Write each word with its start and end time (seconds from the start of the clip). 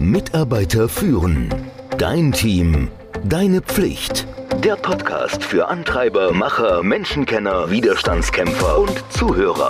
Mitarbeiter 0.00 0.88
führen. 0.88 1.54
Dein 1.98 2.32
Team. 2.32 2.88
Deine 3.22 3.60
Pflicht. 3.60 4.26
Der 4.64 4.76
Podcast 4.76 5.44
für 5.44 5.68
Antreiber, 5.68 6.32
Macher, 6.32 6.82
Menschenkenner, 6.82 7.70
Widerstandskämpfer 7.70 8.78
und 8.78 9.04
Zuhörer. 9.10 9.68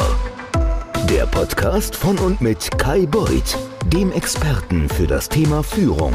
Der 1.10 1.26
Podcast 1.26 1.96
von 1.96 2.16
und 2.18 2.40
mit 2.40 2.70
Kai 2.78 3.06
Beuth, 3.06 3.58
dem 3.92 4.12
Experten 4.12 4.88
für 4.88 5.08
das 5.08 5.28
Thema 5.28 5.64
Führung. 5.64 6.14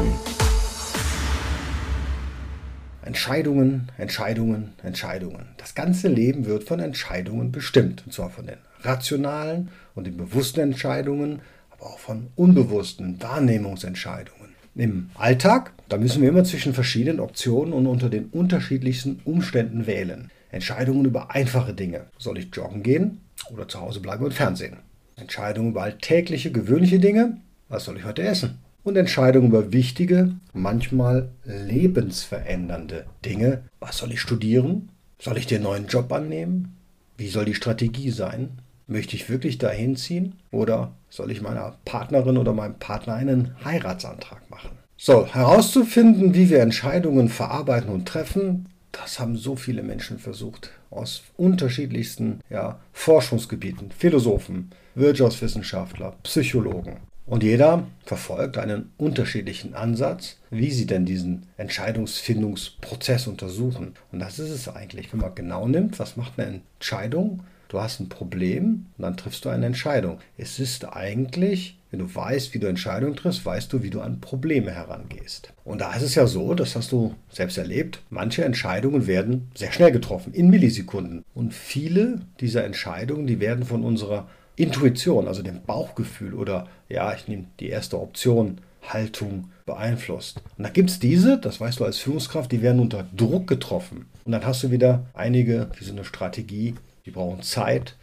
Entscheidungen, 3.02 3.92
Entscheidungen, 3.98 4.72
Entscheidungen. 4.82 5.48
Das 5.58 5.74
ganze 5.74 6.08
Leben 6.08 6.46
wird 6.46 6.64
von 6.64 6.80
Entscheidungen 6.80 7.52
bestimmt. 7.52 8.04
Und 8.06 8.14
zwar 8.14 8.30
von 8.30 8.46
den 8.46 8.56
rationalen 8.80 9.68
und 9.94 10.06
den 10.06 10.16
bewussten 10.16 10.60
Entscheidungen, 10.60 11.42
aber 11.78 11.90
auch 11.90 11.98
von 11.98 12.28
unbewussten 12.36 13.20
Wahrnehmungsentscheidungen. 13.22 14.54
Im 14.74 15.10
Alltag, 15.14 15.72
da 15.88 15.96
müssen 15.96 16.20
wir 16.20 16.28
immer 16.28 16.44
zwischen 16.44 16.74
verschiedenen 16.74 17.20
Optionen 17.20 17.72
und 17.72 17.86
unter 17.86 18.10
den 18.10 18.26
unterschiedlichsten 18.26 19.20
Umständen 19.24 19.86
wählen. 19.86 20.30
Entscheidungen 20.50 21.06
über 21.06 21.34
einfache 21.34 21.72
Dinge. 21.72 22.06
Soll 22.18 22.38
ich 22.38 22.48
joggen 22.52 22.82
gehen 22.82 23.20
oder 23.52 23.68
zu 23.68 23.80
Hause 23.80 24.00
bleiben 24.00 24.24
und 24.24 24.34
Fernsehen? 24.34 24.76
Entscheidungen 25.16 25.70
über 25.70 25.82
alltägliche, 25.82 26.52
gewöhnliche 26.52 26.98
Dinge. 26.98 27.38
Was 27.68 27.84
soll 27.84 27.96
ich 27.96 28.04
heute 28.04 28.22
essen? 28.22 28.58
Und 28.84 28.96
Entscheidungen 28.96 29.48
über 29.48 29.72
wichtige, 29.72 30.36
manchmal 30.52 31.30
lebensverändernde 31.44 33.06
Dinge. 33.24 33.62
Was 33.80 33.96
soll 33.96 34.12
ich 34.12 34.20
studieren? 34.20 34.90
Soll 35.18 35.38
ich 35.38 35.46
den 35.46 35.62
neuen 35.62 35.86
Job 35.86 36.12
annehmen? 36.12 36.76
Wie 37.16 37.28
soll 37.28 37.46
die 37.46 37.54
Strategie 37.54 38.10
sein? 38.10 38.60
Möchte 38.88 39.16
ich 39.16 39.28
wirklich 39.28 39.58
dahin 39.58 39.96
ziehen 39.96 40.36
oder 40.52 40.92
soll 41.10 41.32
ich 41.32 41.42
meiner 41.42 41.76
Partnerin 41.84 42.36
oder 42.36 42.52
meinem 42.52 42.78
Partner 42.78 43.14
einen 43.14 43.56
Heiratsantrag 43.64 44.48
machen? 44.48 44.70
So, 44.96 45.26
herauszufinden, 45.26 46.34
wie 46.34 46.48
wir 46.50 46.60
Entscheidungen 46.60 47.28
verarbeiten 47.28 47.90
und 47.90 48.06
treffen, 48.06 48.68
das 48.92 49.18
haben 49.18 49.36
so 49.36 49.56
viele 49.56 49.82
Menschen 49.82 50.18
versucht. 50.18 50.70
Aus 50.90 51.24
unterschiedlichsten 51.36 52.40
ja, 52.48 52.78
Forschungsgebieten, 52.92 53.90
Philosophen, 53.90 54.70
Wirtschaftswissenschaftler, 54.94 56.14
Psychologen. 56.22 56.98
Und 57.26 57.42
jeder 57.42 57.88
verfolgt 58.04 58.56
einen 58.56 58.92
unterschiedlichen 58.98 59.74
Ansatz, 59.74 60.38
wie 60.50 60.70
sie 60.70 60.86
denn 60.86 61.04
diesen 61.04 61.46
Entscheidungsfindungsprozess 61.56 63.26
untersuchen. 63.26 63.94
Und 64.12 64.20
das 64.20 64.38
ist 64.38 64.50
es 64.50 64.68
eigentlich, 64.68 65.12
wenn 65.12 65.20
man 65.20 65.34
genau 65.34 65.66
nimmt, 65.66 65.98
was 65.98 66.16
macht 66.16 66.38
eine 66.38 66.62
Entscheidung 66.78 67.42
Du 67.68 67.80
hast 67.80 68.00
ein 68.00 68.08
Problem 68.08 68.86
und 68.96 69.02
dann 69.02 69.16
triffst 69.16 69.44
du 69.44 69.48
eine 69.48 69.66
Entscheidung. 69.66 70.18
Es 70.38 70.58
ist 70.58 70.84
eigentlich, 70.84 71.78
wenn 71.90 71.98
du 71.98 72.14
weißt, 72.14 72.54
wie 72.54 72.58
du 72.58 72.68
Entscheidungen 72.68 73.16
triffst, 73.16 73.44
weißt 73.44 73.72
du, 73.72 73.82
wie 73.82 73.90
du 73.90 74.00
an 74.00 74.20
Probleme 74.20 74.70
herangehst. 74.70 75.52
Und 75.64 75.80
da 75.80 75.94
ist 75.94 76.02
es 76.02 76.14
ja 76.14 76.26
so, 76.26 76.54
das 76.54 76.76
hast 76.76 76.92
du 76.92 77.14
selbst 77.28 77.58
erlebt, 77.58 78.00
manche 78.10 78.44
Entscheidungen 78.44 79.06
werden 79.06 79.50
sehr 79.54 79.72
schnell 79.72 79.90
getroffen, 79.90 80.32
in 80.32 80.48
Millisekunden. 80.48 81.24
Und 81.34 81.54
viele 81.54 82.20
dieser 82.40 82.64
Entscheidungen, 82.64 83.26
die 83.26 83.40
werden 83.40 83.64
von 83.64 83.82
unserer 83.82 84.28
Intuition, 84.56 85.28
also 85.28 85.42
dem 85.42 85.62
Bauchgefühl 85.62 86.34
oder 86.34 86.68
ja, 86.88 87.12
ich 87.14 87.28
nehme 87.28 87.44
die 87.60 87.68
erste 87.68 88.00
Option, 88.00 88.58
Haltung 88.82 89.50
beeinflusst. 89.66 90.40
Und 90.56 90.64
da 90.64 90.70
gibt 90.70 90.90
es 90.90 90.98
diese, 90.98 91.38
das 91.38 91.60
weißt 91.60 91.80
du 91.80 91.84
als 91.84 91.98
Führungskraft, 91.98 92.52
die 92.52 92.62
werden 92.62 92.80
unter 92.80 93.04
Druck 93.16 93.48
getroffen. 93.48 94.06
Und 94.24 94.32
dann 94.32 94.46
hast 94.46 94.62
du 94.62 94.70
wieder 94.70 95.06
einige, 95.12 95.68
wie 95.78 95.84
so 95.84 95.92
eine 95.92 96.04
Strategie, 96.04 96.74
die 97.06 97.12
brauchen 97.12 97.42
Zeit 97.42 97.96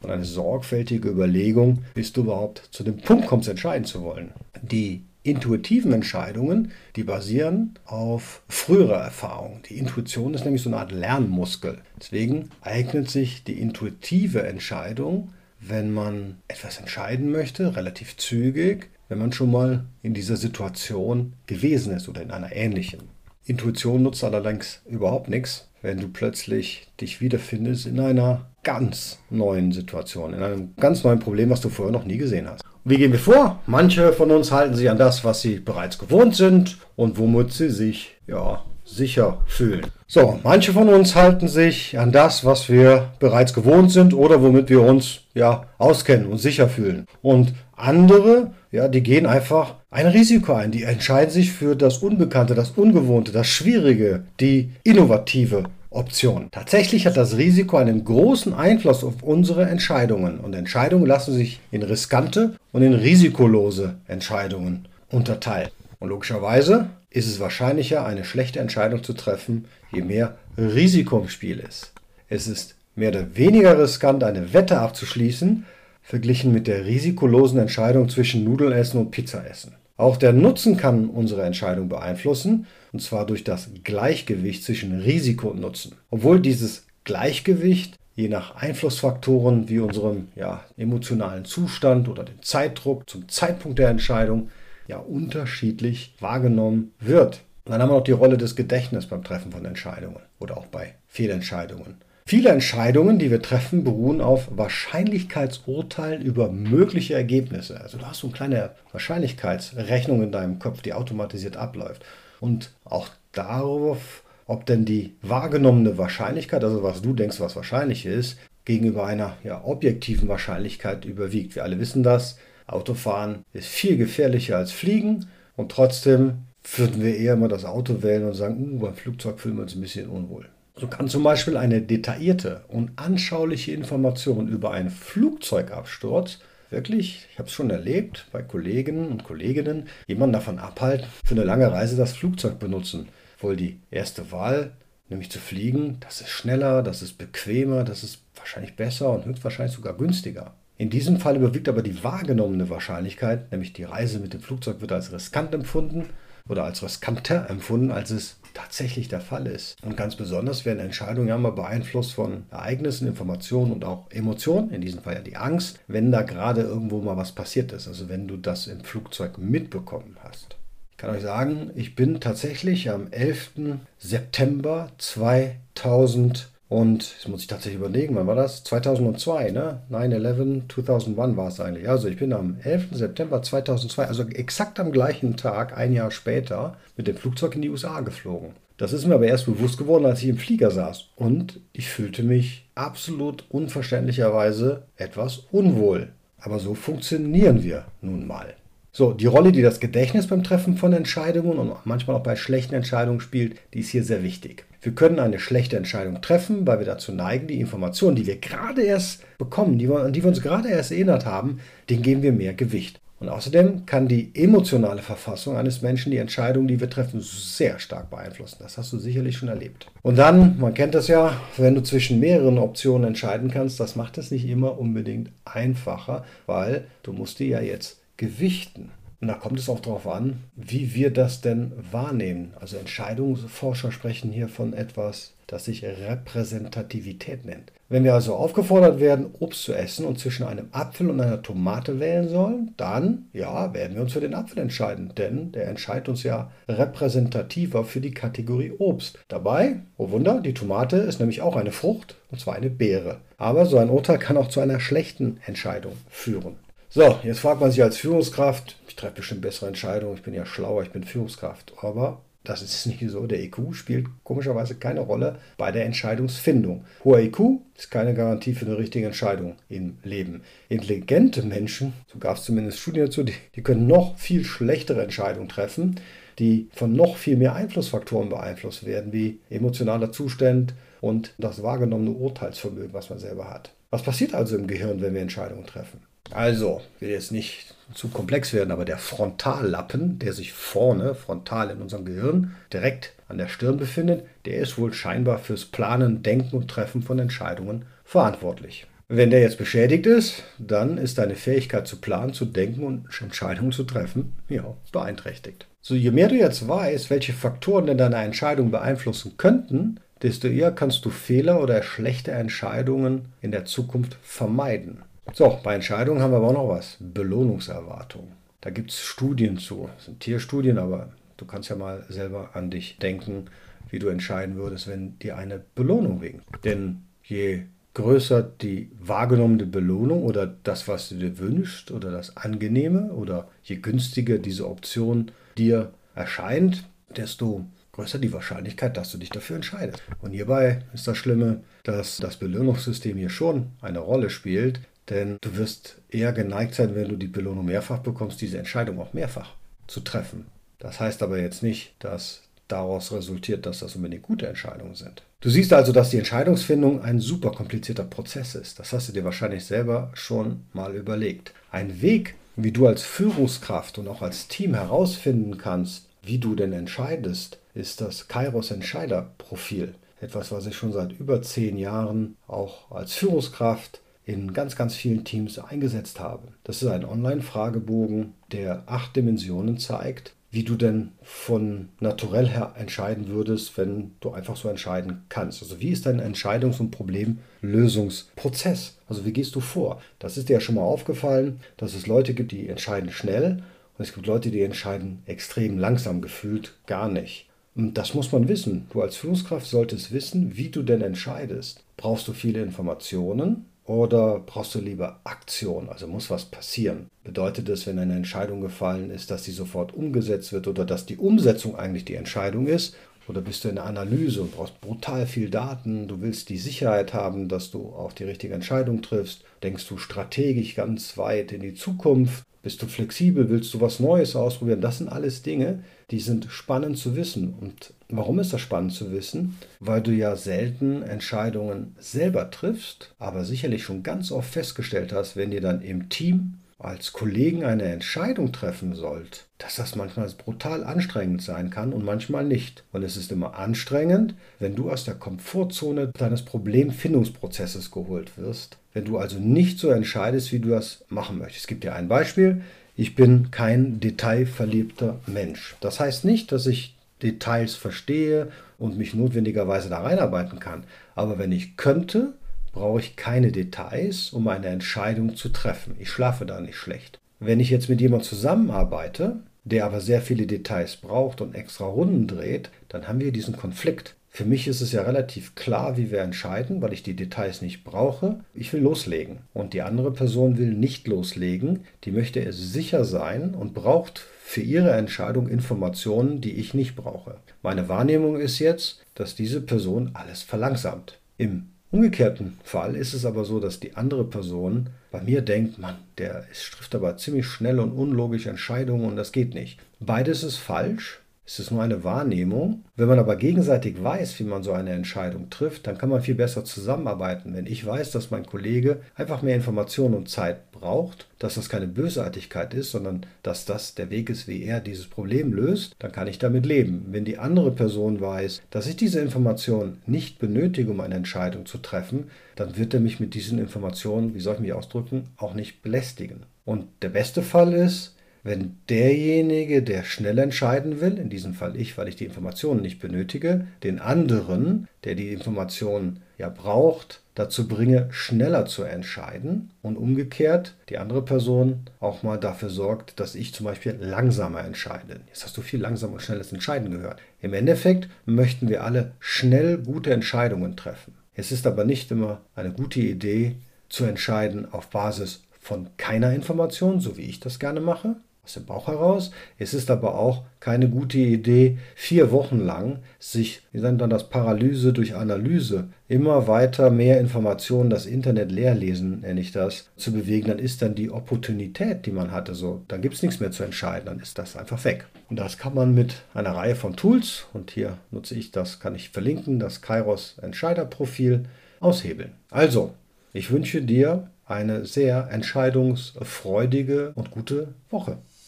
und 0.00 0.10
eine 0.10 0.24
sorgfältige 0.24 1.08
Überlegung, 1.08 1.84
bis 1.94 2.12
du 2.12 2.22
überhaupt 2.22 2.68
zu 2.70 2.84
dem 2.84 2.98
Punkt 2.98 3.26
kommst, 3.26 3.48
entscheiden 3.48 3.84
zu 3.84 4.02
wollen. 4.02 4.32
Die 4.62 5.04
intuitiven 5.24 5.92
Entscheidungen, 5.92 6.70
die 6.96 7.02
basieren 7.02 7.78
auf 7.86 8.42
früherer 8.48 9.00
Erfahrung. 9.00 9.60
Die 9.68 9.78
Intuition 9.78 10.34
ist 10.34 10.44
nämlich 10.44 10.62
so 10.62 10.68
eine 10.68 10.78
Art 10.78 10.92
Lernmuskel. 10.92 11.78
Deswegen 11.98 12.50
eignet 12.60 13.10
sich 13.10 13.42
die 13.42 13.58
intuitive 13.58 14.46
Entscheidung, 14.46 15.32
wenn 15.60 15.92
man 15.92 16.36
etwas 16.46 16.78
entscheiden 16.78 17.32
möchte, 17.32 17.74
relativ 17.74 18.18
zügig, 18.18 18.90
wenn 19.08 19.18
man 19.18 19.32
schon 19.32 19.50
mal 19.50 19.84
in 20.02 20.12
dieser 20.12 20.36
Situation 20.36 21.32
gewesen 21.46 21.94
ist 21.94 22.08
oder 22.08 22.20
in 22.20 22.30
einer 22.30 22.54
ähnlichen. 22.54 23.13
Intuition 23.46 24.02
nutzt 24.02 24.24
allerdings 24.24 24.80
überhaupt 24.88 25.28
nichts, 25.28 25.68
wenn 25.82 26.00
du 26.00 26.08
plötzlich 26.08 26.88
dich 27.00 27.20
wiederfindest 27.20 27.86
in 27.86 28.00
einer 28.00 28.46
ganz 28.62 29.18
neuen 29.28 29.70
Situation, 29.72 30.32
in 30.32 30.42
einem 30.42 30.74
ganz 30.76 31.04
neuen 31.04 31.18
Problem, 31.18 31.50
was 31.50 31.60
du 31.60 31.68
vorher 31.68 31.92
noch 31.92 32.06
nie 32.06 32.16
gesehen 32.16 32.48
hast. 32.48 32.64
Wie 32.84 32.96
gehen 32.96 33.12
wir 33.12 33.18
vor? 33.18 33.60
Manche 33.66 34.12
von 34.14 34.30
uns 34.30 34.50
halten 34.50 34.74
sich 34.74 34.88
an 34.88 34.98
das, 34.98 35.24
was 35.24 35.42
sie 35.42 35.58
bereits 35.58 35.98
gewohnt 35.98 36.34
sind 36.34 36.78
und 36.96 37.18
womit 37.18 37.52
sie 37.52 37.68
sich 37.68 38.16
ja 38.26 38.62
sicher 38.84 39.42
fühlen. 39.46 39.86
So, 40.06 40.38
manche 40.42 40.72
von 40.72 40.88
uns 40.88 41.14
halten 41.14 41.48
sich 41.48 41.98
an 41.98 42.12
das, 42.12 42.44
was 42.44 42.68
wir 42.68 43.12
bereits 43.18 43.54
gewohnt 43.54 43.90
sind 43.90 44.14
oder 44.14 44.42
womit 44.42 44.68
wir 44.68 44.82
uns 44.82 45.20
ja 45.34 45.66
auskennen 45.78 46.26
und 46.26 46.38
sicher 46.38 46.68
fühlen. 46.68 47.06
Und 47.22 47.54
andere, 47.76 48.52
ja, 48.74 48.88
die 48.88 49.04
gehen 49.04 49.24
einfach 49.24 49.76
ein 49.92 50.08
Risiko 50.08 50.52
ein. 50.52 50.72
Die 50.72 50.82
entscheiden 50.82 51.30
sich 51.30 51.52
für 51.52 51.76
das 51.76 51.98
Unbekannte, 51.98 52.56
das 52.56 52.70
Ungewohnte, 52.70 53.30
das 53.30 53.46
Schwierige, 53.46 54.24
die 54.40 54.70
innovative 54.82 55.66
Option. 55.90 56.48
Tatsächlich 56.50 57.06
hat 57.06 57.16
das 57.16 57.36
Risiko 57.36 57.76
einen 57.76 58.04
großen 58.04 58.52
Einfluss 58.52 59.04
auf 59.04 59.22
unsere 59.22 59.66
Entscheidungen 59.66 60.40
und 60.40 60.54
Entscheidungen 60.54 61.06
lassen 61.06 61.34
sich 61.34 61.60
in 61.70 61.84
riskante 61.84 62.56
und 62.72 62.82
in 62.82 62.94
risikolose 62.94 63.94
Entscheidungen 64.08 64.88
unterteilen. 65.08 65.70
Und 66.00 66.08
logischerweise 66.08 66.88
ist 67.10 67.28
es 67.28 67.38
wahrscheinlicher, 67.38 68.04
eine 68.04 68.24
schlechte 68.24 68.58
Entscheidung 68.58 69.04
zu 69.04 69.12
treffen, 69.12 69.66
je 69.92 70.02
mehr 70.02 70.34
Risiko 70.58 71.20
im 71.20 71.28
Spiel 71.28 71.60
ist. 71.60 71.92
Es 72.28 72.48
ist 72.48 72.74
mehr 72.96 73.10
oder 73.10 73.36
weniger 73.36 73.78
riskant, 73.78 74.24
eine 74.24 74.52
Wette 74.52 74.80
abzuschließen, 74.80 75.64
verglichen 76.04 76.52
mit 76.52 76.66
der 76.66 76.84
risikolosen 76.84 77.58
Entscheidung 77.58 78.08
zwischen 78.08 78.44
Nudelessen 78.44 79.00
und 79.00 79.10
Pizzaessen. 79.10 79.72
Auch 79.96 80.16
der 80.16 80.32
Nutzen 80.32 80.76
kann 80.76 81.08
unsere 81.08 81.42
Entscheidung 81.42 81.88
beeinflussen, 81.88 82.66
und 82.92 83.00
zwar 83.00 83.26
durch 83.26 83.42
das 83.42 83.70
Gleichgewicht 83.82 84.62
zwischen 84.62 85.00
Risiko 85.00 85.48
und 85.48 85.60
Nutzen. 85.60 85.96
Obwohl 86.10 86.40
dieses 86.40 86.86
Gleichgewicht 87.04 87.96
je 88.14 88.28
nach 88.28 88.56
Einflussfaktoren 88.56 89.68
wie 89.68 89.80
unserem 89.80 90.28
ja, 90.36 90.62
emotionalen 90.76 91.44
Zustand 91.44 92.08
oder 92.08 92.24
dem 92.24 92.42
Zeitdruck 92.42 93.08
zum 93.08 93.28
Zeitpunkt 93.28 93.78
der 93.78 93.88
Entscheidung 93.88 94.50
ja 94.86 94.98
unterschiedlich 94.98 96.14
wahrgenommen 96.20 96.92
wird. 97.00 97.40
Dann 97.64 97.80
haben 97.80 97.88
wir 97.88 97.96
noch 97.96 98.04
die 98.04 98.12
Rolle 98.12 98.36
des 98.36 98.56
Gedächtnisses 98.56 99.08
beim 99.08 99.24
Treffen 99.24 99.52
von 99.52 99.64
Entscheidungen 99.64 100.20
oder 100.38 100.58
auch 100.58 100.66
bei 100.66 100.94
Fehlentscheidungen. 101.08 101.96
Viele 102.26 102.48
Entscheidungen, 102.48 103.18
die 103.18 103.30
wir 103.30 103.42
treffen, 103.42 103.84
beruhen 103.84 104.22
auf 104.22 104.48
Wahrscheinlichkeitsurteilen 104.56 106.22
über 106.22 106.50
mögliche 106.50 107.12
Ergebnisse. 107.12 107.78
Also 107.78 107.98
du 107.98 108.06
hast 108.06 108.20
so 108.20 108.28
eine 108.28 108.36
kleine 108.36 108.70
Wahrscheinlichkeitsrechnung 108.92 110.22
in 110.22 110.32
deinem 110.32 110.58
Kopf, 110.58 110.80
die 110.80 110.94
automatisiert 110.94 111.58
abläuft. 111.58 112.02
Und 112.40 112.72
auch 112.84 113.08
darauf, 113.32 114.22
ob 114.46 114.64
denn 114.64 114.86
die 114.86 115.16
wahrgenommene 115.20 115.98
Wahrscheinlichkeit, 115.98 116.64
also 116.64 116.82
was 116.82 117.02
du 117.02 117.12
denkst, 117.12 117.40
was 117.40 117.56
wahrscheinlich 117.56 118.06
ist, 118.06 118.38
gegenüber 118.64 119.06
einer 119.06 119.36
ja, 119.44 119.62
objektiven 119.62 120.26
Wahrscheinlichkeit 120.26 121.04
überwiegt. 121.04 121.54
Wir 121.54 121.64
alle 121.64 121.78
wissen 121.78 122.02
das. 122.02 122.38
Autofahren 122.66 123.44
ist 123.52 123.68
viel 123.68 123.98
gefährlicher 123.98 124.56
als 124.56 124.72
Fliegen 124.72 125.26
und 125.56 125.70
trotzdem 125.70 126.46
würden 126.76 127.02
wir 127.02 127.18
eher 127.18 127.36
mal 127.36 127.48
das 127.48 127.66
Auto 127.66 128.02
wählen 128.02 128.24
und 128.24 128.32
sagen, 128.32 128.56
uh, 128.58 128.78
beim 128.78 128.94
Flugzeug 128.94 129.38
fühlen 129.38 129.56
wir 129.56 129.64
uns 129.64 129.74
ein 129.74 129.82
bisschen 129.82 130.08
unwohl. 130.08 130.48
So 130.76 130.88
kann 130.88 131.08
zum 131.08 131.22
Beispiel 131.22 131.56
eine 131.56 131.82
detaillierte 131.82 132.64
und 132.66 132.92
anschauliche 132.96 133.70
Information 133.70 134.48
über 134.48 134.72
einen 134.72 134.90
Flugzeugabsturz 134.90 136.40
wirklich, 136.70 137.28
ich 137.30 137.38
habe 137.38 137.48
es 137.48 137.54
schon 137.54 137.70
erlebt, 137.70 138.26
bei 138.32 138.42
Kolleginnen 138.42 139.06
und 139.06 139.22
Kolleginnen, 139.22 139.86
jemanden 140.08 140.32
davon 140.32 140.58
abhalten, 140.58 141.06
für 141.24 141.36
eine 141.36 141.44
lange 141.44 141.70
Reise 141.70 141.96
das 141.96 142.16
Flugzeug 142.16 142.58
benutzen. 142.58 143.08
Wohl 143.38 143.54
die 143.54 143.78
erste 143.92 144.32
Wahl, 144.32 144.72
nämlich 145.08 145.30
zu 145.30 145.38
fliegen, 145.38 145.98
das 146.00 146.20
ist 146.20 146.30
schneller, 146.30 146.82
das 146.82 147.02
ist 147.02 147.18
bequemer, 147.18 147.84
das 147.84 148.02
ist 148.02 148.22
wahrscheinlich 148.34 148.74
besser 148.74 149.12
und 149.12 149.26
höchstwahrscheinlich 149.26 149.76
sogar 149.76 149.96
günstiger. 149.96 150.54
In 150.76 150.90
diesem 150.90 151.20
Fall 151.20 151.36
überwiegt 151.36 151.68
aber 151.68 151.82
die 151.82 152.02
wahrgenommene 152.02 152.68
Wahrscheinlichkeit, 152.68 153.52
nämlich 153.52 153.74
die 153.74 153.84
Reise 153.84 154.18
mit 154.18 154.32
dem 154.32 154.40
Flugzeug 154.40 154.80
wird 154.80 154.90
als 154.90 155.12
riskant 155.12 155.54
empfunden 155.54 156.06
oder 156.48 156.64
als 156.64 156.82
riskanter 156.82 157.48
empfunden, 157.48 157.90
als 157.90 158.10
es 158.10 158.36
tatsächlich 158.52 159.08
der 159.08 159.20
Fall 159.20 159.46
ist. 159.46 159.76
Und 159.82 159.96
ganz 159.96 160.14
besonders 160.14 160.64
werden 160.64 160.78
Entscheidungen 160.78 161.28
ja 161.28 161.36
immer 161.36 161.52
beeinflusst 161.52 162.12
von 162.12 162.44
Ereignissen, 162.50 163.08
Informationen 163.08 163.72
und 163.72 163.84
auch 163.84 164.10
Emotionen, 164.10 164.70
in 164.70 164.80
diesem 164.80 165.02
Fall 165.02 165.14
ja 165.14 165.20
die 165.20 165.36
Angst, 165.36 165.80
wenn 165.86 166.12
da 166.12 166.22
gerade 166.22 166.60
irgendwo 166.62 167.00
mal 167.00 167.16
was 167.16 167.32
passiert 167.32 167.72
ist, 167.72 167.88
also 167.88 168.08
wenn 168.08 168.28
du 168.28 168.36
das 168.36 168.66
im 168.66 168.84
Flugzeug 168.84 169.38
mitbekommen 169.38 170.16
hast. 170.22 170.56
Ich 170.90 170.98
kann 170.98 171.10
euch 171.10 171.22
sagen, 171.22 171.70
ich 171.74 171.96
bin 171.96 172.20
tatsächlich 172.20 172.90
am 172.90 173.08
11. 173.10 173.78
September 173.98 174.88
2000 174.98 176.53
Und 176.68 177.14
jetzt 177.14 177.28
muss 177.28 177.42
ich 177.42 177.46
tatsächlich 177.46 177.78
überlegen, 177.78 178.16
wann 178.16 178.26
war 178.26 178.34
das? 178.34 178.64
2002, 178.64 179.50
ne? 179.50 179.82
9-11, 179.90 180.62
2001 180.68 181.36
war 181.36 181.48
es 181.48 181.60
eigentlich. 181.60 181.88
Also 181.88 182.08
ich 182.08 182.16
bin 182.16 182.32
am 182.32 182.56
11. 182.62 182.88
September 182.92 183.42
2002, 183.42 184.06
also 184.06 184.22
exakt 184.28 184.80
am 184.80 184.90
gleichen 184.90 185.36
Tag, 185.36 185.76
ein 185.76 185.92
Jahr 185.92 186.10
später, 186.10 186.76
mit 186.96 187.06
dem 187.06 187.16
Flugzeug 187.16 187.54
in 187.54 187.62
die 187.62 187.70
USA 187.70 188.00
geflogen. 188.00 188.50
Das 188.76 188.92
ist 188.92 189.06
mir 189.06 189.14
aber 189.14 189.26
erst 189.26 189.46
bewusst 189.46 189.78
geworden, 189.78 190.06
als 190.06 190.22
ich 190.22 190.28
im 190.28 190.38
Flieger 190.38 190.70
saß. 190.70 191.10
Und 191.14 191.60
ich 191.72 191.88
fühlte 191.88 192.24
mich 192.24 192.68
absolut 192.74 193.44
unverständlicherweise 193.50 194.82
etwas 194.96 195.44
unwohl. 195.52 196.08
Aber 196.38 196.58
so 196.58 196.74
funktionieren 196.74 197.62
wir 197.62 197.84
nun 198.00 198.26
mal. 198.26 198.54
So, 198.96 199.12
die 199.12 199.26
Rolle, 199.26 199.50
die 199.50 199.60
das 199.60 199.80
Gedächtnis 199.80 200.28
beim 200.28 200.44
Treffen 200.44 200.76
von 200.76 200.92
Entscheidungen 200.92 201.58
und 201.58 201.74
manchmal 201.84 202.14
auch 202.14 202.22
bei 202.22 202.36
schlechten 202.36 202.76
Entscheidungen 202.76 203.18
spielt, 203.18 203.56
die 203.74 203.80
ist 203.80 203.88
hier 203.88 204.04
sehr 204.04 204.22
wichtig. 204.22 204.66
Wir 204.82 204.92
können 204.92 205.18
eine 205.18 205.40
schlechte 205.40 205.76
Entscheidung 205.76 206.22
treffen, 206.22 206.64
weil 206.64 206.78
wir 206.78 206.86
dazu 206.86 207.10
neigen, 207.10 207.48
die 207.48 207.58
Informationen, 207.58 208.14
die 208.14 208.28
wir 208.28 208.36
gerade 208.36 208.82
erst 208.82 209.24
bekommen, 209.36 209.80
die 209.80 209.88
wir, 209.88 210.04
an 210.04 210.12
die 210.12 210.22
wir 210.22 210.28
uns 210.28 210.40
gerade 210.40 210.68
erst 210.68 210.92
erinnert 210.92 211.26
haben, 211.26 211.58
denen 211.90 212.02
geben 212.02 212.22
wir 212.22 212.30
mehr 212.30 212.54
Gewicht. 212.54 213.00
Und 213.18 213.30
außerdem 213.30 213.84
kann 213.84 214.06
die 214.06 214.30
emotionale 214.32 215.02
Verfassung 215.02 215.56
eines 215.56 215.82
Menschen 215.82 216.12
die 216.12 216.18
Entscheidungen, 216.18 216.68
die 216.68 216.78
wir 216.78 216.88
treffen, 216.88 217.20
sehr 217.20 217.80
stark 217.80 218.10
beeinflussen. 218.10 218.58
Das 218.60 218.78
hast 218.78 218.92
du 218.92 218.98
sicherlich 219.00 219.36
schon 219.36 219.48
erlebt. 219.48 219.88
Und 220.02 220.18
dann, 220.18 220.56
man 220.60 220.72
kennt 220.72 220.94
das 220.94 221.08
ja, 221.08 221.36
wenn 221.56 221.74
du 221.74 221.82
zwischen 221.82 222.20
mehreren 222.20 222.58
Optionen 222.58 223.08
entscheiden 223.08 223.50
kannst, 223.50 223.80
das 223.80 223.96
macht 223.96 224.18
es 224.18 224.30
nicht 224.30 224.48
immer 224.48 224.78
unbedingt 224.78 225.32
einfacher, 225.44 226.24
weil 226.46 226.84
du 227.02 227.12
musst 227.12 227.40
die 227.40 227.48
ja 227.48 227.60
jetzt 227.60 228.03
gewichten. 228.16 228.90
Und 229.20 229.28
da 229.28 229.34
kommt 229.34 229.58
es 229.58 229.70
auch 229.70 229.80
darauf 229.80 230.06
an, 230.06 230.40
wie 230.54 230.94
wir 230.94 231.10
das 231.10 231.40
denn 231.40 231.72
wahrnehmen. 231.90 232.52
Also 232.60 232.76
Entscheidungsforscher 232.76 233.90
sprechen 233.90 234.30
hier 234.30 234.48
von 234.48 234.74
etwas, 234.74 235.32
das 235.46 235.64
sich 235.64 235.82
Repräsentativität 235.82 237.46
nennt. 237.46 237.72
Wenn 237.88 238.04
wir 238.04 238.12
also 238.12 238.34
aufgefordert 238.34 239.00
werden, 239.00 239.30
Obst 239.38 239.62
zu 239.62 239.72
essen 239.72 240.04
und 240.04 240.18
zwischen 240.18 240.46
einem 240.46 240.68
Apfel 240.72 241.08
und 241.08 241.20
einer 241.20 241.40
Tomate 241.40 242.00
wählen 242.00 242.28
sollen, 242.28 242.74
dann, 242.76 243.26
ja, 243.32 243.72
werden 243.72 243.94
wir 243.94 244.02
uns 244.02 244.12
für 244.12 244.20
den 244.20 244.34
Apfel 244.34 244.58
entscheiden, 244.58 245.12
denn 245.16 245.52
der 245.52 245.68
entscheidet 245.68 246.08
uns 246.08 246.22
ja 246.22 246.50
repräsentativer 246.68 247.84
für 247.84 248.00
die 248.00 248.12
Kategorie 248.12 248.72
Obst. 248.78 249.20
Dabei, 249.28 249.76
oh 249.96 250.10
Wunder, 250.10 250.40
die 250.40 250.54
Tomate 250.54 250.96
ist 250.96 251.20
nämlich 251.20 251.40
auch 251.40 251.56
eine 251.56 251.72
Frucht, 251.72 252.16
und 252.30 252.40
zwar 252.40 252.56
eine 252.56 252.68
Beere. 252.68 253.20
Aber 253.38 253.64
so 253.64 253.78
ein 253.78 253.90
Urteil 253.90 254.18
kann 254.18 254.36
auch 254.36 254.48
zu 254.48 254.60
einer 254.60 254.80
schlechten 254.80 255.38
Entscheidung 255.46 255.92
führen. 256.08 256.56
So, 256.96 257.18
jetzt 257.24 257.40
fragt 257.40 257.60
man 257.60 257.72
sich 257.72 257.82
als 257.82 257.96
Führungskraft, 257.96 258.76
ich 258.86 258.94
treffe 258.94 259.16
bestimmt 259.16 259.40
bessere 259.40 259.66
Entscheidungen, 259.66 260.14
ich 260.14 260.22
bin 260.22 260.32
ja 260.32 260.46
schlauer, 260.46 260.84
ich 260.84 260.92
bin 260.92 261.02
Führungskraft. 261.02 261.72
Aber 261.82 262.20
das 262.44 262.62
ist 262.62 262.86
nicht 262.86 263.02
so. 263.08 263.26
Der 263.26 263.42
IQ 263.42 263.72
spielt 263.74 264.06
komischerweise 264.22 264.76
keine 264.76 265.00
Rolle 265.00 265.40
bei 265.56 265.72
der 265.72 265.86
Entscheidungsfindung. 265.86 266.84
Hoher 267.02 267.18
IQ 267.18 267.40
ist 267.76 267.90
keine 267.90 268.14
Garantie 268.14 268.54
für 268.54 268.66
eine 268.66 268.78
richtige 268.78 269.06
Entscheidung 269.06 269.56
im 269.68 269.98
Leben. 270.04 270.42
Intelligente 270.68 271.42
Menschen, 271.42 271.94
so 272.06 272.20
gab 272.20 272.36
es 272.36 272.44
zumindest 272.44 272.78
Studien 272.78 273.06
dazu, 273.06 273.24
die, 273.24 273.34
die 273.56 273.62
können 273.64 273.88
noch 273.88 274.16
viel 274.16 274.44
schlechtere 274.44 275.02
Entscheidungen 275.02 275.48
treffen, 275.48 275.98
die 276.38 276.68
von 276.72 276.92
noch 276.92 277.16
viel 277.16 277.36
mehr 277.36 277.56
Einflussfaktoren 277.56 278.28
beeinflusst 278.28 278.86
werden, 278.86 279.12
wie 279.12 279.40
emotionaler 279.50 280.12
Zustand 280.12 280.74
und 281.00 281.34
das 281.38 281.60
wahrgenommene 281.60 282.12
Urteilsvermögen, 282.12 282.94
was 282.94 283.10
man 283.10 283.18
selber 283.18 283.50
hat. 283.50 283.72
Was 283.90 284.04
passiert 284.04 284.32
also 284.32 284.56
im 284.56 284.68
Gehirn, 284.68 285.00
wenn 285.00 285.14
wir 285.14 285.22
Entscheidungen 285.22 285.66
treffen? 285.66 285.98
Also, 286.30 286.80
will 287.00 287.10
jetzt 287.10 287.32
nicht 287.32 287.74
zu 287.92 288.08
komplex 288.08 288.52
werden, 288.52 288.70
aber 288.70 288.84
der 288.84 288.98
Frontallappen, 288.98 290.18
der 290.18 290.32
sich 290.32 290.52
vorne, 290.52 291.14
frontal 291.14 291.70
in 291.70 291.82
unserem 291.82 292.04
Gehirn, 292.04 292.56
direkt 292.72 293.12
an 293.28 293.38
der 293.38 293.48
Stirn 293.48 293.76
befindet, 293.76 294.24
der 294.46 294.58
ist 294.58 294.78
wohl 294.78 294.92
scheinbar 294.92 295.38
fürs 295.38 295.66
Planen, 295.66 296.22
Denken 296.22 296.56
und 296.56 296.68
Treffen 296.68 297.02
von 297.02 297.18
Entscheidungen 297.18 297.84
verantwortlich. 298.04 298.86
Wenn 299.08 299.30
der 299.30 299.40
jetzt 299.40 299.58
beschädigt 299.58 300.06
ist, 300.06 300.42
dann 300.58 300.96
ist 300.96 301.18
deine 301.18 301.34
Fähigkeit 301.34 301.86
zu 301.86 302.00
planen, 302.00 302.32
zu 302.32 302.46
denken 302.46 302.84
und 302.84 303.06
Entscheidungen 303.20 303.70
zu 303.70 303.84
treffen, 303.84 304.32
ja, 304.48 304.74
beeinträchtigt. 304.92 305.66
So, 305.82 305.94
je 305.94 306.10
mehr 306.10 306.28
du 306.28 306.36
jetzt 306.36 306.66
weißt, 306.66 307.10
welche 307.10 307.34
Faktoren 307.34 307.86
denn 307.86 307.98
deine 307.98 308.16
Entscheidung 308.16 308.70
beeinflussen 308.70 309.36
könnten, 309.36 310.00
desto 310.22 310.48
eher 310.48 310.72
kannst 310.72 311.04
du 311.04 311.10
Fehler 311.10 311.60
oder 311.60 311.82
schlechte 311.82 312.30
Entscheidungen 312.30 313.26
in 313.42 313.50
der 313.50 313.66
Zukunft 313.66 314.16
vermeiden. 314.22 315.02
So, 315.32 315.58
bei 315.62 315.74
Entscheidungen 315.74 316.22
haben 316.22 316.32
wir 316.32 316.36
aber 316.36 316.48
auch 316.48 316.52
noch 316.52 316.68
was. 316.68 316.96
Belohnungserwartung. 317.00 318.32
Da 318.60 318.70
gibt 318.70 318.90
es 318.90 319.00
Studien 319.00 319.58
zu. 319.58 319.88
Das 319.94 320.06
sind 320.06 320.20
Tierstudien, 320.20 320.78
aber 320.78 321.12
du 321.36 321.44
kannst 321.44 321.70
ja 321.70 321.76
mal 321.76 322.04
selber 322.08 322.50
an 322.54 322.70
dich 322.70 322.98
denken, 322.98 323.46
wie 323.90 323.98
du 323.98 324.08
entscheiden 324.08 324.56
würdest, 324.56 324.88
wenn 324.88 325.18
dir 325.18 325.36
eine 325.36 325.62
Belohnung 325.74 326.20
winkt. 326.20 326.44
Denn 326.64 327.04
je 327.22 327.62
größer 327.94 328.42
die 328.42 328.90
wahrgenommene 329.00 329.66
Belohnung 329.66 330.24
oder 330.24 330.46
das, 330.46 330.88
was 330.88 331.08
du 331.08 331.16
dir 331.16 331.38
wünschst 331.38 331.90
oder 331.90 332.10
das 332.10 332.36
Angenehme 332.36 333.12
oder 333.12 333.48
je 333.62 333.76
günstiger 333.76 334.38
diese 334.38 334.68
Option 334.68 335.30
dir 335.56 335.92
erscheint, 336.14 336.84
desto 337.16 337.64
größer 337.92 338.18
die 338.18 338.32
Wahrscheinlichkeit, 338.32 338.96
dass 338.96 339.12
du 339.12 339.18
dich 339.18 339.30
dafür 339.30 339.56
entscheidest. 339.56 340.02
Und 340.20 340.32
hierbei 340.32 340.82
ist 340.92 341.06
das 341.06 341.16
Schlimme, 341.16 341.60
dass 341.84 342.16
das 342.16 342.36
Belohnungssystem 342.36 343.16
hier 343.16 343.30
schon 343.30 343.68
eine 343.80 344.00
Rolle 344.00 344.30
spielt, 344.30 344.80
denn 345.10 345.38
du 345.40 345.56
wirst 345.56 345.96
eher 346.08 346.32
geneigt 346.32 346.74
sein, 346.74 346.94
wenn 346.94 347.08
du 347.08 347.16
die 347.16 347.26
Belohnung 347.26 347.66
mehrfach 347.66 347.98
bekommst, 347.98 348.40
diese 348.40 348.58
Entscheidung 348.58 348.98
auch 349.00 349.12
mehrfach 349.12 349.54
zu 349.86 350.00
treffen. 350.00 350.46
Das 350.78 351.00
heißt 351.00 351.22
aber 351.22 351.38
jetzt 351.38 351.62
nicht, 351.62 351.94
dass 351.98 352.42
daraus 352.68 353.12
resultiert, 353.12 353.66
dass 353.66 353.80
das 353.80 353.96
unbedingt 353.96 354.22
gute 354.22 354.46
Entscheidungen 354.46 354.94
sind. 354.94 355.22
Du 355.40 355.50
siehst 355.50 355.72
also, 355.74 355.92
dass 355.92 356.10
die 356.10 356.16
Entscheidungsfindung 356.16 357.02
ein 357.02 357.20
super 357.20 357.50
komplizierter 357.50 358.04
Prozess 358.04 358.54
ist. 358.54 358.78
Das 358.78 358.92
hast 358.92 359.08
du 359.08 359.12
dir 359.12 359.24
wahrscheinlich 359.24 359.66
selber 359.66 360.10
schon 360.14 360.62
mal 360.72 360.96
überlegt. 360.96 361.52
Ein 361.70 362.00
Weg, 362.00 362.34
wie 362.56 362.72
du 362.72 362.86
als 362.86 363.02
Führungskraft 363.02 363.98
und 363.98 364.08
auch 364.08 364.22
als 364.22 364.48
Team 364.48 364.74
herausfinden 364.74 365.58
kannst, 365.58 366.06
wie 366.22 366.38
du 366.38 366.54
denn 366.54 366.72
entscheidest, 366.72 367.58
ist 367.74 368.00
das 368.00 368.28
Kairos 368.28 368.70
Entscheider-Profil. 368.70 369.94
Etwas, 370.20 370.50
was 370.52 370.64
ich 370.66 370.76
schon 370.76 370.92
seit 370.92 371.12
über 371.12 371.42
zehn 371.42 371.76
Jahren 371.76 372.36
auch 372.46 372.90
als 372.90 373.12
Führungskraft 373.12 374.00
in 374.26 374.52
ganz, 374.52 374.76
ganz 374.76 374.94
vielen 374.94 375.24
Teams 375.24 375.58
eingesetzt 375.58 376.20
habe. 376.20 376.48
Das 376.64 376.82
ist 376.82 376.88
ein 376.88 377.04
Online-Fragebogen, 377.04 378.34
der 378.52 378.84
acht 378.86 379.16
Dimensionen 379.16 379.78
zeigt, 379.78 380.34
wie 380.50 380.62
du 380.62 380.76
denn 380.76 381.12
von 381.22 381.88
naturell 381.98 382.48
her 382.48 382.74
entscheiden 382.78 383.28
würdest, 383.28 383.76
wenn 383.76 384.12
du 384.20 384.30
einfach 384.30 384.56
so 384.56 384.68
entscheiden 384.68 385.24
kannst. 385.28 385.62
Also 385.62 385.80
wie 385.80 385.90
ist 385.90 386.06
dein 386.06 386.20
Entscheidungs- 386.20 386.80
und 386.80 386.92
Problemlösungsprozess? 386.92 388.98
Also 389.08 389.24
wie 389.24 389.32
gehst 389.32 389.56
du 389.56 389.60
vor? 389.60 390.00
Das 390.20 390.36
ist 390.36 390.48
dir 390.48 390.54
ja 390.54 390.60
schon 390.60 390.76
mal 390.76 390.82
aufgefallen, 390.82 391.60
dass 391.76 391.94
es 391.94 392.06
Leute 392.06 392.34
gibt, 392.34 392.52
die 392.52 392.68
entscheiden 392.68 393.10
schnell 393.10 393.64
und 393.98 394.04
es 394.04 394.14
gibt 394.14 394.26
Leute, 394.26 394.50
die 394.50 394.62
entscheiden 394.62 395.22
extrem 395.26 395.78
langsam 395.78 396.22
gefühlt 396.22 396.74
gar 396.86 397.08
nicht. 397.08 397.46
Und 397.74 397.94
das 397.94 398.14
muss 398.14 398.30
man 398.30 398.46
wissen. 398.46 398.86
Du 398.90 399.02
als 399.02 399.16
Führungskraft 399.16 399.66
solltest 399.66 400.12
wissen, 400.12 400.56
wie 400.56 400.68
du 400.68 400.82
denn 400.82 401.02
entscheidest. 401.02 401.82
Brauchst 401.96 402.28
du 402.28 402.32
viele 402.32 402.62
Informationen? 402.62 403.64
Oder 403.86 404.40
brauchst 404.40 404.74
du 404.74 404.80
lieber 404.80 405.20
Aktion? 405.24 405.90
Also 405.90 406.06
muss 406.06 406.30
was 406.30 406.46
passieren. 406.46 407.10
Bedeutet 407.22 407.68
es, 407.68 407.86
wenn 407.86 407.98
eine 407.98 408.16
Entscheidung 408.16 408.62
gefallen 408.62 409.10
ist, 409.10 409.30
dass 409.30 409.44
sie 409.44 409.52
sofort 409.52 409.92
umgesetzt 409.92 410.52
wird 410.52 410.66
oder 410.68 410.86
dass 410.86 411.04
die 411.04 411.18
Umsetzung 411.18 411.76
eigentlich 411.76 412.06
die 412.06 412.14
Entscheidung 412.14 412.66
ist? 412.66 412.96
Oder 413.28 413.40
bist 413.40 413.64
du 413.64 413.68
in 413.68 413.76
der 413.76 413.84
Analyse 413.84 414.42
und 414.42 414.52
brauchst 414.52 414.80
brutal 414.80 415.26
viel 415.26 415.50
Daten? 415.50 416.08
Du 416.08 416.20
willst 416.20 416.48
die 416.48 416.58
Sicherheit 416.58 417.14
haben, 417.14 417.48
dass 417.48 417.70
du 417.70 417.90
auch 417.90 418.12
die 418.12 418.24
richtige 418.24 418.54
Entscheidung 418.54 419.02
triffst? 419.02 419.44
Denkst 419.62 419.86
du 419.88 419.98
strategisch 419.98 420.74
ganz 420.74 421.16
weit 421.16 421.52
in 421.52 421.62
die 421.62 421.74
Zukunft? 421.74 422.44
Bist 422.62 422.80
du 422.82 422.86
flexibel? 422.86 423.50
Willst 423.50 423.72
du 423.74 423.80
was 423.80 424.00
Neues 424.00 424.36
ausprobieren? 424.36 424.80
Das 424.80 424.98
sind 424.98 425.08
alles 425.08 425.42
Dinge, 425.42 425.84
die 426.10 426.20
sind 426.20 426.46
spannend 426.50 426.98
zu 426.98 427.16
wissen. 427.16 427.54
Und 427.54 427.92
warum 428.08 428.38
ist 428.38 428.52
das 428.52 428.60
spannend 428.60 428.92
zu 428.92 429.12
wissen? 429.12 429.56
Weil 429.80 430.02
du 430.02 430.12
ja 430.12 430.36
selten 430.36 431.02
Entscheidungen 431.02 431.94
selber 431.98 432.50
triffst, 432.50 433.14
aber 433.18 433.44
sicherlich 433.44 433.82
schon 433.82 434.02
ganz 434.02 434.32
oft 434.32 434.50
festgestellt 434.50 435.12
hast, 435.12 435.36
wenn 435.36 435.52
ihr 435.52 435.60
dann 435.60 435.82
im 435.82 436.08
Team 436.08 436.54
als 436.78 437.12
Kollegen 437.12 437.64
eine 437.64 437.84
Entscheidung 437.84 438.52
treffen 438.52 438.94
sollt, 438.94 439.46
dass 439.58 439.76
das 439.76 439.96
manchmal 439.96 440.28
brutal 440.36 440.84
anstrengend 440.84 441.40
sein 441.40 441.70
kann 441.70 441.92
und 441.92 442.04
manchmal 442.04 442.44
nicht. 442.44 442.84
Und 442.92 443.02
es 443.04 443.16
ist 443.16 443.32
immer 443.32 443.54
anstrengend, 443.54 444.34
wenn 444.58 444.74
du 444.74 444.90
aus 444.90 445.04
der 445.04 445.14
Komfortzone 445.14 446.08
deines 446.08 446.42
Problemfindungsprozesses 446.42 447.90
geholt 447.90 448.36
wirst 448.36 448.78
wenn 448.94 449.04
du 449.04 449.18
also 449.18 449.38
nicht 449.38 449.78
so 449.78 449.90
entscheidest, 449.90 450.52
wie 450.52 450.60
du 450.60 450.70
das 450.70 451.04
machen 451.08 451.38
möchtest. 451.38 451.64
Es 451.64 451.66
gibt 451.66 451.84
dir 451.84 451.94
ein 451.94 452.08
Beispiel. 452.08 452.62
Ich 452.96 453.14
bin 453.14 453.50
kein 453.50 453.98
detailverliebter 453.98 455.20
Mensch. 455.26 455.76
Das 455.80 455.98
heißt 455.98 456.24
nicht, 456.24 456.52
dass 456.52 456.66
ich 456.66 456.94
Details 457.22 457.74
verstehe 457.74 458.52
und 458.78 458.98
mich 458.98 459.14
notwendigerweise 459.14 459.88
da 459.88 460.00
reinarbeiten 460.00 460.60
kann. 460.60 460.84
Aber 461.14 461.38
wenn 461.38 461.50
ich 461.50 461.76
könnte, 461.76 462.34
brauche 462.72 463.00
ich 463.00 463.16
keine 463.16 463.50
Details, 463.50 464.30
um 464.30 464.46
eine 464.46 464.66
Entscheidung 464.66 465.36
zu 465.36 465.48
treffen. 465.48 465.96
Ich 465.98 466.10
schlafe 466.10 466.46
da 466.46 466.60
nicht 466.60 466.76
schlecht. 466.76 467.18
Wenn 467.40 467.60
ich 467.60 467.70
jetzt 467.70 467.88
mit 467.88 468.00
jemandem 468.00 468.28
zusammenarbeite, 468.28 469.38
der 469.64 469.86
aber 469.86 470.00
sehr 470.00 470.20
viele 470.20 470.46
Details 470.46 470.96
braucht 470.96 471.40
und 471.40 471.54
extra 471.54 471.86
Runden 471.86 472.26
dreht, 472.26 472.70
dann 472.88 473.08
haben 473.08 473.20
wir 473.20 473.32
diesen 473.32 473.56
Konflikt. 473.56 474.14
Für 474.28 474.44
mich 474.44 474.66
ist 474.66 474.80
es 474.80 474.90
ja 474.90 475.02
relativ 475.02 475.54
klar, 475.54 475.96
wie 475.96 476.10
wir 476.10 476.20
entscheiden, 476.20 476.82
weil 476.82 476.92
ich 476.92 477.04
die 477.04 477.14
Details 477.14 477.62
nicht 477.62 477.84
brauche. 477.84 478.40
Ich 478.52 478.72
will 478.72 478.80
loslegen. 478.80 479.38
Und 479.52 479.74
die 479.74 479.82
andere 479.82 480.12
Person 480.12 480.58
will 480.58 480.74
nicht 480.74 481.06
loslegen. 481.06 481.84
Die 482.02 482.10
möchte 482.10 482.44
es 482.44 482.72
sicher 482.72 483.04
sein 483.04 483.54
und 483.54 483.74
braucht 483.74 484.26
für 484.42 484.60
ihre 484.60 484.90
Entscheidung 484.90 485.46
Informationen, 485.46 486.40
die 486.40 486.54
ich 486.54 486.74
nicht 486.74 486.96
brauche. 486.96 487.36
Meine 487.62 487.88
Wahrnehmung 487.88 488.36
ist 488.36 488.58
jetzt, 488.58 489.04
dass 489.14 489.36
diese 489.36 489.60
Person 489.60 490.10
alles 490.14 490.42
verlangsamt. 490.42 491.20
Im 491.38 491.68
umgekehrten 491.94 492.58
Fall 492.64 492.96
ist 492.96 493.14
es 493.14 493.24
aber 493.24 493.44
so, 493.44 493.60
dass 493.60 493.78
die 493.78 493.94
andere 493.94 494.24
Person 494.24 494.90
bei 495.12 495.22
mir 495.22 495.42
denkt, 495.42 495.78
Mann, 495.78 495.98
der 496.18 496.44
trifft 496.50 496.92
aber 496.96 497.16
ziemlich 497.16 497.46
schnell 497.46 497.78
und 497.78 497.92
unlogisch 497.92 498.46
Entscheidungen 498.46 499.04
und 499.04 499.14
das 499.14 499.30
geht 499.30 499.54
nicht. 499.54 499.78
Beides 500.00 500.42
ist 500.42 500.56
falsch. 500.56 501.20
Es 501.46 501.58
ist 501.58 501.70
nur 501.70 501.82
eine 501.82 502.04
Wahrnehmung. 502.04 502.84
Wenn 502.96 503.08
man 503.08 503.18
aber 503.18 503.36
gegenseitig 503.36 504.02
weiß, 504.02 504.38
wie 504.40 504.44
man 504.44 504.62
so 504.62 504.72
eine 504.72 504.92
Entscheidung 504.92 505.50
trifft, 505.50 505.86
dann 505.86 505.98
kann 505.98 506.08
man 506.08 506.22
viel 506.22 506.34
besser 506.34 506.64
zusammenarbeiten. 506.64 507.54
Wenn 507.54 507.66
ich 507.66 507.84
weiß, 507.84 508.12
dass 508.12 508.30
mein 508.30 508.46
Kollege 508.46 509.00
einfach 509.14 509.42
mehr 509.42 509.54
Informationen 509.54 510.14
und 510.14 510.30
Zeit 510.30 510.72
braucht, 510.72 511.28
dass 511.38 511.56
das 511.56 511.68
keine 511.68 511.86
Bösartigkeit 511.86 512.72
ist, 512.72 512.92
sondern 512.92 513.26
dass 513.42 513.66
das 513.66 513.94
der 513.94 514.08
Weg 514.08 514.30
ist, 514.30 514.48
wie 514.48 514.62
er 514.62 514.80
dieses 514.80 515.06
Problem 515.06 515.52
löst, 515.52 515.94
dann 515.98 516.12
kann 516.12 516.28
ich 516.28 516.38
damit 516.38 516.64
leben. 516.64 517.08
Wenn 517.10 517.26
die 517.26 517.38
andere 517.38 517.72
Person 517.72 518.22
weiß, 518.22 518.62
dass 518.70 518.86
ich 518.86 518.96
diese 518.96 519.20
Informationen 519.20 519.98
nicht 520.06 520.38
benötige, 520.38 520.90
um 520.90 521.00
eine 521.00 521.16
Entscheidung 521.16 521.66
zu 521.66 521.76
treffen, 521.76 522.30
dann 522.56 522.78
wird 522.78 522.94
er 522.94 523.00
mich 523.00 523.20
mit 523.20 523.34
diesen 523.34 523.58
Informationen, 523.58 524.34
wie 524.34 524.40
soll 524.40 524.54
ich 524.54 524.60
mich 524.60 524.72
ausdrücken, 524.72 525.28
auch 525.36 525.52
nicht 525.52 525.82
belästigen. 525.82 526.46
Und 526.64 526.86
der 527.02 527.10
beste 527.10 527.42
Fall 527.42 527.74
ist, 527.74 528.14
wenn 528.44 528.76
derjenige, 528.90 529.82
der 529.82 530.04
schnell 530.04 530.38
entscheiden 530.38 531.00
will, 531.00 531.18
in 531.18 531.30
diesem 531.30 531.54
Fall 531.54 531.76
ich, 531.76 531.96
weil 531.96 532.08
ich 532.08 532.16
die 532.16 532.26
Informationen 532.26 532.82
nicht 532.82 533.00
benötige, 533.00 533.66
den 533.82 533.98
anderen, 533.98 534.86
der 535.02 535.14
die 535.14 535.32
Informationen 535.32 536.20
ja 536.36 536.50
braucht, 536.50 537.22
dazu 537.34 537.66
bringe, 537.66 538.08
schneller 538.10 538.66
zu 538.66 538.84
entscheiden 538.84 539.70
und 539.82 539.96
umgekehrt 539.96 540.74
die 540.90 540.98
andere 540.98 541.24
Person 541.24 541.86
auch 542.00 542.22
mal 542.22 542.38
dafür 542.38 542.68
sorgt, 542.68 543.18
dass 543.18 543.34
ich 543.34 543.54
zum 543.54 543.64
Beispiel 543.64 543.96
langsamer 543.98 544.62
entscheide. 544.62 545.20
Jetzt 545.28 545.44
hast 545.44 545.56
du 545.56 545.62
viel 545.62 545.80
langsam 545.80 546.12
und 546.12 546.22
schnelles 546.22 546.52
Entscheiden 546.52 546.90
gehört. 546.90 547.20
Im 547.40 547.54
Endeffekt 547.54 548.08
möchten 548.26 548.68
wir 548.68 548.84
alle 548.84 549.12
schnell 549.20 549.78
gute 549.78 550.12
Entscheidungen 550.12 550.76
treffen. 550.76 551.14
Es 551.34 551.50
ist 551.50 551.66
aber 551.66 551.84
nicht 551.84 552.10
immer 552.10 552.42
eine 552.54 552.72
gute 552.72 553.00
Idee 553.00 553.56
zu 553.88 554.04
entscheiden 554.04 554.70
auf 554.70 554.88
Basis 554.88 555.42
von 555.60 555.88
keiner 555.96 556.34
Information, 556.34 557.00
so 557.00 557.16
wie 557.16 557.22
ich 557.22 557.40
das 557.40 557.58
gerne 557.58 557.80
mache, 557.80 558.16
aus 558.44 558.54
dem 558.54 558.66
Bauch 558.66 558.88
heraus. 558.88 559.30
Es 559.58 559.74
ist 559.74 559.90
aber 559.90 560.18
auch 560.18 560.44
keine 560.60 560.88
gute 560.88 561.18
Idee, 561.18 561.78
vier 561.94 562.30
Wochen 562.30 562.58
lang 562.58 563.00
sich, 563.18 563.62
wie 563.72 563.80
nennt 563.80 564.00
man 564.00 564.10
das, 564.10 564.28
Paralyse 564.28 564.92
durch 564.92 565.14
Analyse, 565.14 565.88
immer 566.08 566.46
weiter 566.46 566.90
mehr 566.90 567.20
Informationen, 567.20 567.90
das 567.90 568.06
Internet 568.06 568.52
leer 568.52 568.74
lesen, 568.74 569.20
nenne 569.20 569.40
ich 569.40 569.52
das, 569.52 569.90
zu 569.96 570.12
bewegen. 570.12 570.48
Dann 570.48 570.58
ist 570.58 570.82
dann 570.82 570.94
die 570.94 571.10
Opportunität, 571.10 572.06
die 572.06 572.12
man 572.12 572.32
hatte, 572.32 572.54
so, 572.54 572.82
dann 572.88 573.02
gibt 573.02 573.14
es 573.14 573.22
nichts 573.22 573.40
mehr 573.40 573.50
zu 573.50 573.62
entscheiden, 573.62 574.06
dann 574.06 574.20
ist 574.20 574.38
das 574.38 574.56
einfach 574.56 574.84
weg. 574.84 575.06
Und 575.28 575.38
das 575.38 575.58
kann 575.58 575.74
man 575.74 575.94
mit 575.94 576.22
einer 576.34 576.54
Reihe 576.54 576.76
von 576.76 576.96
Tools, 576.96 577.46
und 577.52 577.70
hier 577.70 577.98
nutze 578.10 578.34
ich 578.34 578.50
das, 578.50 578.80
kann 578.80 578.94
ich 578.94 579.10
verlinken, 579.10 579.58
das 579.58 579.80
Kairos 579.80 580.36
Entscheiderprofil, 580.42 581.44
aushebeln. 581.80 582.32
Also, 582.50 582.94
ich 583.32 583.50
wünsche 583.50 583.82
dir 583.82 584.30
eine 584.46 584.84
sehr 584.84 585.28
entscheidungsfreudige 585.30 587.12
und 587.14 587.30
gute 587.30 587.74
Woche. 587.90 588.18